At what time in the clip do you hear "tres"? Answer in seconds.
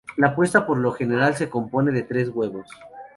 2.01-2.29